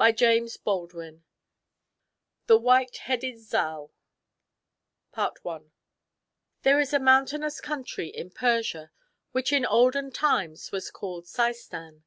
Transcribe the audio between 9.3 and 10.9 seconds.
which in olden times was